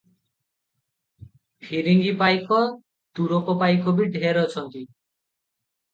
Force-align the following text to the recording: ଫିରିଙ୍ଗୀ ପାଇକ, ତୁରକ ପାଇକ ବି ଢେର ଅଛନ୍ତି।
ଫିରିଙ୍ଗୀ 1.67 2.15
ପାଇକ, 2.23 2.61
ତୁରକ 3.19 3.59
ପାଇକ 3.63 3.95
ବି 4.01 4.09
ଢେର 4.17 4.47
ଅଛନ୍ତି। 4.51 4.87